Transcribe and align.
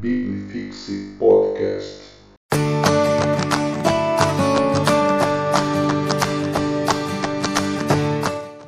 Biblifixe 0.00 1.16
Podcast. 1.18 1.98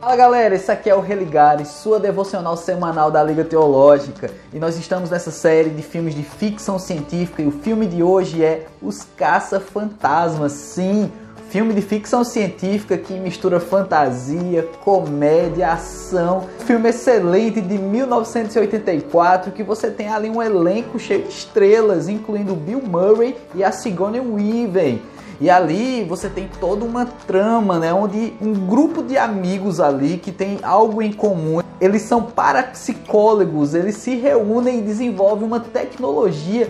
Fala 0.00 0.16
galera, 0.16 0.56
esse 0.56 0.72
aqui 0.72 0.90
é 0.90 0.94
o 0.96 1.00
Religare, 1.00 1.64
sua 1.64 2.00
devocional 2.00 2.56
semanal 2.56 3.12
da 3.12 3.22
Liga 3.22 3.44
Teológica. 3.44 4.28
E 4.52 4.58
nós 4.58 4.76
estamos 4.76 5.10
nessa 5.10 5.30
série 5.30 5.70
de 5.70 5.82
filmes 5.82 6.16
de 6.16 6.24
ficção 6.24 6.80
científica 6.80 7.42
e 7.42 7.46
o 7.46 7.52
filme 7.52 7.86
de 7.86 8.02
hoje 8.02 8.44
é 8.44 8.66
Os 8.82 9.04
Caça-Fantasmas. 9.16 10.50
Sim, 10.50 11.12
filme 11.50 11.74
de 11.74 11.82
ficção 11.82 12.22
científica 12.22 12.96
que 12.96 13.12
mistura 13.14 13.58
fantasia, 13.58 14.68
comédia, 14.84 15.72
ação. 15.72 16.46
Filme 16.60 16.90
excelente 16.90 17.60
de 17.60 17.76
1984 17.76 19.50
que 19.50 19.64
você 19.64 19.90
tem 19.90 20.08
ali 20.08 20.30
um 20.30 20.40
elenco 20.40 20.96
cheio 20.96 21.24
de 21.24 21.30
estrelas, 21.30 22.08
incluindo 22.08 22.54
Bill 22.54 22.80
Murray 22.80 23.36
e 23.52 23.64
a 23.64 23.72
Sigourney 23.72 24.20
Weaver. 24.20 25.00
E 25.40 25.50
ali 25.50 26.04
você 26.04 26.28
tem 26.28 26.48
toda 26.60 26.84
uma 26.84 27.04
trama, 27.04 27.80
né, 27.80 27.92
onde 27.92 28.32
um 28.40 28.52
grupo 28.52 29.02
de 29.02 29.18
amigos 29.18 29.80
ali 29.80 30.18
que 30.18 30.30
tem 30.30 30.60
algo 30.62 31.02
em 31.02 31.12
comum. 31.12 31.62
Eles 31.80 32.02
são 32.02 32.22
parapsicólogos, 32.22 33.74
eles 33.74 33.96
se 33.96 34.14
reúnem 34.14 34.78
e 34.78 34.82
desenvolvem 34.82 35.46
uma 35.46 35.58
tecnologia 35.58 36.68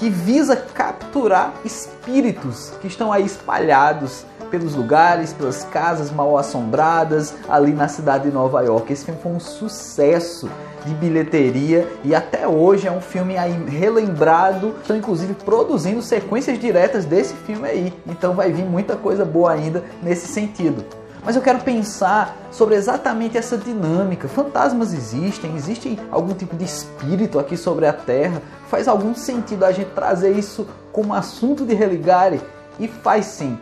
que 0.00 0.08
visa 0.08 0.56
capturar 0.56 1.52
espíritos 1.62 2.72
que 2.80 2.86
estão 2.86 3.12
aí 3.12 3.26
espalhados 3.26 4.24
pelos 4.50 4.74
lugares, 4.74 5.34
pelas 5.34 5.62
casas 5.64 6.10
mal 6.10 6.38
assombradas 6.38 7.34
ali 7.46 7.72
na 7.72 7.86
cidade 7.86 8.24
de 8.24 8.34
Nova 8.34 8.62
York. 8.62 8.90
Esse 8.90 9.04
filme 9.04 9.20
foi 9.22 9.32
um 9.32 9.38
sucesso 9.38 10.50
de 10.86 10.94
bilheteria 10.94 11.86
e 12.02 12.14
até 12.14 12.48
hoje 12.48 12.88
é 12.88 12.90
um 12.90 13.02
filme 13.02 13.36
aí 13.36 13.52
relembrado. 13.68 14.74
Estão 14.80 14.96
inclusive 14.96 15.34
produzindo 15.34 16.00
sequências 16.00 16.58
diretas 16.58 17.04
desse 17.04 17.34
filme 17.34 17.68
aí. 17.68 17.94
Então 18.06 18.34
vai 18.34 18.50
vir 18.50 18.64
muita 18.64 18.96
coisa 18.96 19.24
boa 19.24 19.52
ainda 19.52 19.84
nesse 20.02 20.26
sentido. 20.26 20.82
Mas 21.24 21.36
eu 21.36 21.42
quero 21.42 21.60
pensar 21.60 22.36
sobre 22.50 22.74
exatamente 22.74 23.36
essa 23.36 23.56
dinâmica. 23.56 24.28
Fantasmas 24.28 24.92
existem, 24.92 25.54
existe 25.54 25.98
algum 26.10 26.34
tipo 26.34 26.56
de 26.56 26.64
espírito 26.64 27.38
aqui 27.38 27.56
sobre 27.56 27.86
a 27.86 27.92
Terra. 27.92 28.42
Faz 28.68 28.88
algum 28.88 29.14
sentido 29.14 29.64
a 29.64 29.72
gente 29.72 29.90
trazer 29.90 30.32
isso 30.32 30.66
como 30.92 31.14
assunto 31.14 31.64
de 31.64 31.74
religare? 31.74 32.40
E 32.78 32.88
faz 32.88 33.26
sim 33.26 33.58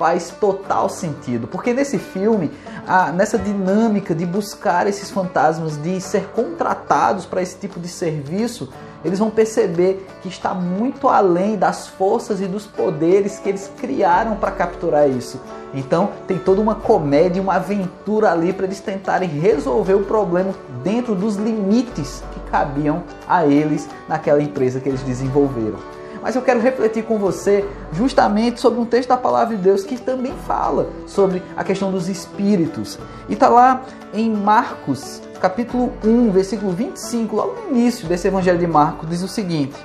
faz 0.00 0.30
total 0.30 0.88
sentido, 0.88 1.46
porque 1.46 1.74
nesse 1.74 1.98
filme, 1.98 2.50
a, 2.88 3.12
nessa 3.12 3.38
dinâmica 3.38 4.14
de 4.14 4.24
buscar 4.24 4.86
esses 4.86 5.10
fantasmas, 5.10 5.76
de 5.76 6.00
ser 6.00 6.28
contratados 6.28 7.26
para 7.26 7.42
esse 7.42 7.58
tipo 7.58 7.78
de 7.78 7.86
serviço, 7.86 8.72
eles 9.04 9.18
vão 9.18 9.28
perceber 9.28 10.06
que 10.22 10.28
está 10.28 10.54
muito 10.54 11.06
além 11.06 11.54
das 11.54 11.86
forças 11.86 12.40
e 12.40 12.46
dos 12.46 12.66
poderes 12.66 13.38
que 13.38 13.50
eles 13.50 13.70
criaram 13.78 14.36
para 14.36 14.52
capturar 14.52 15.06
isso. 15.06 15.38
Então 15.74 16.08
tem 16.26 16.38
toda 16.38 16.62
uma 16.62 16.76
comédia, 16.76 17.42
uma 17.42 17.56
aventura 17.56 18.32
ali 18.32 18.54
para 18.54 18.64
eles 18.64 18.80
tentarem 18.80 19.28
resolver 19.28 19.94
o 19.94 20.04
problema 20.04 20.54
dentro 20.82 21.14
dos 21.14 21.36
limites 21.36 22.24
que 22.32 22.40
cabiam 22.50 23.02
a 23.28 23.44
eles 23.46 23.86
naquela 24.08 24.42
empresa 24.42 24.80
que 24.80 24.88
eles 24.88 25.02
desenvolveram 25.02 25.99
mas 26.22 26.36
eu 26.36 26.42
quero 26.42 26.60
refletir 26.60 27.04
com 27.04 27.18
você 27.18 27.64
justamente 27.92 28.60
sobre 28.60 28.80
um 28.80 28.84
texto 28.84 29.08
da 29.08 29.16
palavra 29.16 29.56
de 29.56 29.62
Deus 29.62 29.84
que 29.84 29.98
também 29.98 30.34
fala 30.46 30.88
sobre 31.06 31.42
a 31.56 31.64
questão 31.64 31.90
dos 31.90 32.08
espíritos. 32.08 32.98
E 33.28 33.34
está 33.34 33.48
lá 33.48 33.82
em 34.12 34.30
Marcos, 34.30 35.22
capítulo 35.40 35.92
1, 36.04 36.30
versículo 36.30 36.72
25, 36.72 37.36
logo 37.36 37.54
no 37.54 37.76
início 37.76 38.06
desse 38.06 38.28
evangelho 38.28 38.58
de 38.58 38.66
Marcos, 38.66 39.08
diz 39.08 39.22
o 39.22 39.28
seguinte: 39.28 39.76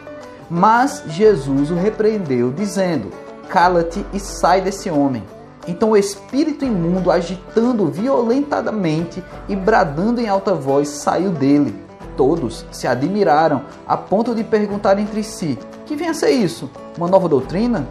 Mas 0.50 1.04
Jesus 1.08 1.72
o 1.72 1.76
repreendeu, 1.76 2.52
dizendo: 2.52 3.12
Cala-te 3.48 4.06
e 4.14 4.20
sai 4.20 4.62
desse 4.62 4.90
homem. 4.90 5.24
Então 5.68 5.92
o 5.92 5.98
espírito 5.98 6.64
imundo, 6.64 7.10
agitando 7.10 7.88
violentamente 7.88 9.24
e 9.48 9.56
bradando 9.56 10.22
em 10.22 10.28
alta 10.28 10.54
voz, 10.54 10.90
saiu 10.90 11.32
dele. 11.32 11.84
Todos 12.16 12.66
se 12.72 12.88
admiraram 12.88 13.64
a 13.88 13.98
ponto 13.98 14.34
de 14.36 14.44
perguntar 14.44 15.00
entre 15.00 15.24
si: 15.24 15.58
que 15.86 15.96
vem 15.96 16.10
a 16.10 16.14
ser 16.14 16.32
isso? 16.32 16.70
Uma 16.98 17.08
nova 17.08 17.30
doutrina? 17.30 17.88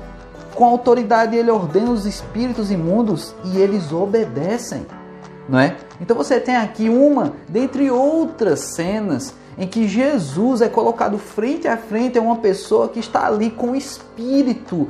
Com 0.55 0.65
autoridade 0.65 1.37
ele 1.37 1.50
ordena 1.50 1.91
os 1.91 2.06
espíritos 2.06 2.71
imundos 2.71 3.34
e 3.44 3.59
eles 3.59 3.93
obedecem, 3.93 4.87
não 5.49 5.59
é? 5.59 5.77
Então 6.00 6.16
você 6.16 6.38
tem 6.38 6.56
aqui 6.56 6.88
uma 6.88 7.32
dentre 7.49 7.91
outras 7.91 8.60
cenas 8.75 9.34
em 9.56 9.66
que 9.66 9.87
Jesus 9.87 10.60
é 10.60 10.69
colocado 10.69 11.16
frente 11.16 11.69
a 11.69 11.77
frente 11.77 12.19
a 12.19 12.22
uma 12.22 12.37
pessoa 12.37 12.88
que 12.88 12.99
está 12.99 13.27
ali 13.27 13.50
com 13.50 13.75
espírito, 13.75 14.88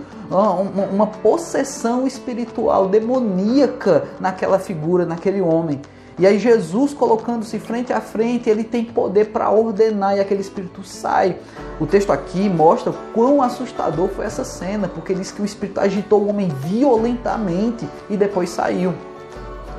uma 0.91 1.07
possessão 1.07 2.07
espiritual 2.07 2.89
demoníaca 2.89 4.05
naquela 4.19 4.59
figura, 4.59 5.05
naquele 5.05 5.41
homem. 5.43 5.81
E 6.19 6.27
aí 6.27 6.39
Jesus 6.39 6.95
colocando-se 6.95 7.59
frente 7.59 7.93
a 7.93 8.01
frente, 8.01 8.49
ele 8.49 8.63
tem 8.63 8.85
poder 8.85 9.27
para 9.27 9.51
ordenar 9.51 10.17
e 10.17 10.21
aquele 10.21 10.41
espírito 10.41 10.85
sai. 10.85 11.37
O 11.81 11.87
texto 11.87 12.13
aqui 12.13 12.49
mostra 12.49 12.93
quão 13.13 13.43
assustador 13.43 14.09
foi 14.09 14.25
essa 14.25 14.45
cena, 14.45 14.87
porque 14.87 15.13
diz 15.13 15.33
que 15.33 15.43
o 15.43 15.45
espírito 15.45 15.81
agitou 15.81 16.23
o 16.23 16.29
homem 16.29 16.49
violentamente 16.49 17.89
e 18.09 18.17
depois 18.17 18.51
saiu. 18.51 18.95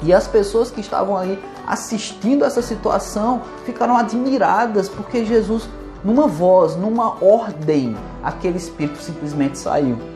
E 0.03 0.13
as 0.13 0.27
pessoas 0.27 0.69
que 0.69 0.81
estavam 0.81 1.15
ali 1.15 1.39
assistindo 1.65 2.43
essa 2.43 2.61
situação 2.61 3.41
ficaram 3.65 3.95
admiradas 3.95 4.89
porque 4.89 5.25
Jesus, 5.25 5.69
numa 6.03 6.27
voz, 6.27 6.75
numa 6.75 7.15
ordem, 7.23 7.95
aquele 8.21 8.57
espírito 8.57 9.01
simplesmente 9.01 9.57
saiu. 9.57 10.14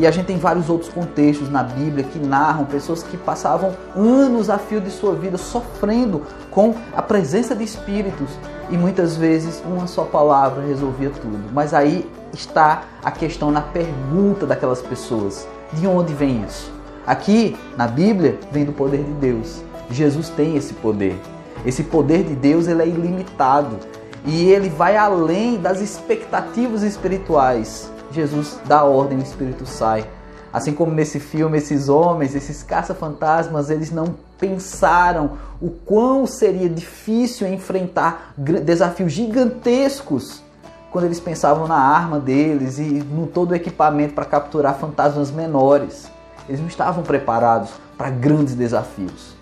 E 0.00 0.06
a 0.06 0.10
gente 0.10 0.24
tem 0.24 0.38
vários 0.38 0.70
outros 0.70 0.90
contextos 0.90 1.50
na 1.50 1.62
Bíblia 1.62 2.02
que 2.02 2.18
narram 2.18 2.64
pessoas 2.64 3.02
que 3.02 3.18
passavam 3.18 3.76
anos 3.94 4.48
a 4.48 4.56
fio 4.56 4.80
de 4.80 4.90
sua 4.90 5.14
vida 5.14 5.36
sofrendo 5.36 6.22
com 6.50 6.74
a 6.96 7.02
presença 7.02 7.54
de 7.54 7.62
espíritos 7.64 8.30
e 8.70 8.78
muitas 8.78 9.14
vezes 9.14 9.62
uma 9.62 9.86
só 9.86 10.04
palavra 10.04 10.64
resolvia 10.64 11.10
tudo. 11.10 11.52
Mas 11.52 11.74
aí 11.74 12.10
está 12.32 12.84
a 13.04 13.10
questão 13.10 13.50
na 13.50 13.60
pergunta 13.60 14.46
daquelas 14.46 14.80
pessoas: 14.80 15.46
de 15.74 15.86
onde 15.86 16.14
vem 16.14 16.44
isso? 16.44 16.72
Aqui 17.06 17.54
na 17.76 17.86
Bíblia 17.86 18.38
vem 18.50 18.64
do 18.64 18.72
poder 18.72 19.04
de 19.04 19.12
Deus. 19.12 19.62
Jesus 19.90 20.30
tem 20.30 20.56
esse 20.56 20.72
poder. 20.72 21.20
Esse 21.66 21.82
poder 21.82 22.24
de 22.24 22.34
Deus 22.34 22.68
ele 22.68 22.80
é 22.80 22.86
ilimitado 22.86 23.76
e 24.24 24.48
ele 24.48 24.70
vai 24.70 24.96
além 24.96 25.58
das 25.58 25.82
expectativas 25.82 26.82
espirituais. 26.82 27.92
Jesus 28.10 28.58
dá 28.66 28.84
ordem, 28.84 29.18
o 29.18 29.22
espírito 29.22 29.66
sai. 29.66 30.06
Assim 30.52 30.72
como 30.72 30.92
nesse 30.92 31.20
filme, 31.20 31.58
esses 31.58 31.88
homens, 31.88 32.34
esses 32.34 32.62
caça-fantasmas, 32.62 33.70
eles 33.70 33.92
não 33.92 34.16
pensaram 34.38 35.38
o 35.60 35.70
quão 35.70 36.26
seria 36.26 36.68
difícil 36.68 37.46
enfrentar 37.46 38.34
desafios 38.36 39.12
gigantescos 39.12 40.42
quando 40.90 41.04
eles 41.04 41.20
pensavam 41.20 41.68
na 41.68 41.76
arma 41.76 42.18
deles 42.18 42.78
e 42.78 42.82
no 42.82 43.26
todo 43.28 43.52
o 43.52 43.54
equipamento 43.54 44.14
para 44.14 44.24
capturar 44.24 44.74
fantasmas 44.74 45.30
menores. 45.30 46.10
Eles 46.48 46.60
não 46.60 46.66
estavam 46.66 47.04
preparados 47.04 47.70
para 47.96 48.10
grandes 48.10 48.54
desafios. 48.54 49.36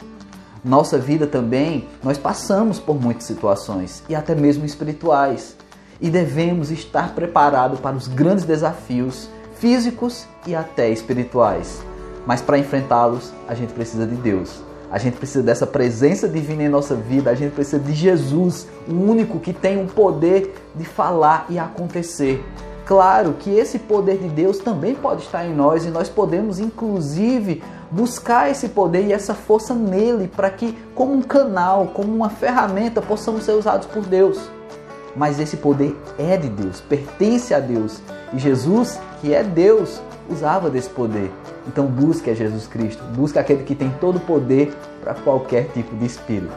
Nossa 0.62 0.98
vida 0.98 1.26
também, 1.26 1.88
nós 2.02 2.18
passamos 2.18 2.78
por 2.78 3.00
muitas 3.00 3.24
situações 3.24 4.02
e 4.08 4.14
até 4.14 4.34
mesmo 4.34 4.66
espirituais 4.66 5.56
e 6.00 6.10
devemos 6.10 6.70
estar 6.70 7.14
preparados 7.14 7.80
para 7.80 7.96
os 7.96 8.06
grandes 8.06 8.44
desafios 8.44 9.28
físicos 9.58 10.26
e 10.46 10.54
até 10.54 10.88
espirituais. 10.88 11.82
Mas 12.26 12.40
para 12.40 12.58
enfrentá-los, 12.58 13.32
a 13.48 13.54
gente 13.54 13.72
precisa 13.72 14.06
de 14.06 14.14
Deus. 14.14 14.62
A 14.90 14.98
gente 14.98 15.18
precisa 15.18 15.42
dessa 15.42 15.66
presença 15.66 16.28
divina 16.28 16.62
em 16.62 16.68
nossa 16.68 16.94
vida, 16.94 17.30
a 17.30 17.34
gente 17.34 17.52
precisa 17.52 17.78
de 17.78 17.92
Jesus, 17.92 18.66
o 18.88 18.94
único 18.94 19.38
que 19.38 19.52
tem 19.52 19.82
o 19.82 19.86
poder 19.86 20.54
de 20.74 20.84
falar 20.84 21.46
e 21.50 21.58
acontecer. 21.58 22.42
Claro 22.86 23.34
que 23.38 23.50
esse 23.50 23.78
poder 23.78 24.16
de 24.16 24.28
Deus 24.28 24.58
também 24.58 24.94
pode 24.94 25.22
estar 25.22 25.44
em 25.44 25.54
nós 25.54 25.84
e 25.84 25.90
nós 25.90 26.08
podemos, 26.08 26.58
inclusive, 26.58 27.62
buscar 27.90 28.50
esse 28.50 28.70
poder 28.70 29.04
e 29.06 29.12
essa 29.12 29.34
força 29.34 29.74
nele 29.74 30.26
para 30.26 30.48
que, 30.48 30.76
como 30.94 31.12
um 31.12 31.20
canal, 31.20 31.88
como 31.88 32.14
uma 32.14 32.30
ferramenta, 32.30 33.02
possamos 33.02 33.44
ser 33.44 33.52
usados 33.52 33.86
por 33.86 34.06
Deus 34.06 34.38
mas 35.18 35.40
esse 35.40 35.56
poder 35.56 35.98
é 36.16 36.36
de 36.36 36.48
Deus, 36.48 36.80
pertence 36.80 37.52
a 37.52 37.58
Deus. 37.58 38.00
E 38.32 38.38
Jesus, 38.38 39.00
que 39.20 39.34
é 39.34 39.42
Deus, 39.42 40.00
usava 40.30 40.70
desse 40.70 40.88
poder. 40.88 41.30
Então 41.66 41.86
busque 41.86 42.30
a 42.30 42.34
Jesus 42.34 42.68
Cristo, 42.68 43.02
busque 43.16 43.38
aquele 43.38 43.64
que 43.64 43.74
tem 43.74 43.90
todo 44.00 44.16
o 44.16 44.20
poder 44.20 44.72
para 45.02 45.14
qualquer 45.14 45.66
tipo 45.74 45.94
de 45.96 46.06
espírito. 46.06 46.52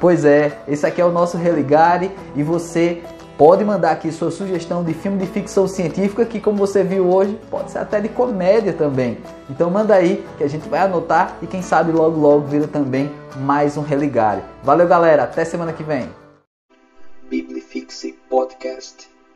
Pois 0.00 0.24
é, 0.24 0.58
esse 0.66 0.86
aqui 0.86 1.00
é 1.00 1.04
o 1.04 1.12
nosso 1.12 1.36
Religare 1.36 2.10
e 2.34 2.42
você 2.42 3.02
pode 3.36 3.64
mandar 3.64 3.90
aqui 3.90 4.10
sua 4.10 4.30
sugestão 4.30 4.82
de 4.82 4.94
filme 4.94 5.18
de 5.18 5.26
ficção 5.26 5.68
científica 5.68 6.24
que 6.24 6.40
como 6.40 6.56
você 6.56 6.82
viu 6.82 7.06
hoje, 7.06 7.38
pode 7.50 7.70
ser 7.70 7.78
até 7.78 8.00
de 8.00 8.08
comédia 8.08 8.72
também. 8.72 9.18
Então 9.50 9.70
manda 9.70 9.94
aí 9.94 10.24
que 10.38 10.44
a 10.44 10.48
gente 10.48 10.68
vai 10.68 10.80
anotar 10.80 11.36
e 11.42 11.46
quem 11.46 11.60
sabe 11.60 11.92
logo 11.92 12.18
logo 12.18 12.46
vira 12.46 12.66
também 12.66 13.10
mais 13.36 13.76
um 13.76 13.82
Religare. 13.82 14.40
Valeu 14.62 14.88
galera, 14.88 15.24
até 15.24 15.44
semana 15.44 15.72
que 15.72 15.82
vem. 15.82 16.25
podcast. 18.66 19.05